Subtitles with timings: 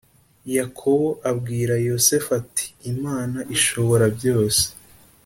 [0.57, 4.63] Yakobo abwira Yosefu ati Imana Ishoborabyose